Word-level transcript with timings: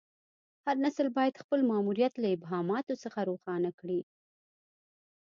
هر 0.65 0.75
نسل 0.85 1.07
باید 1.17 1.41
خپل 1.41 1.59
ماموریت 1.71 2.13
له 2.21 2.27
ابهاماتو 2.35 2.93
څخه 3.03 3.19
روښانه 3.29 3.71
کړي. 3.79 4.01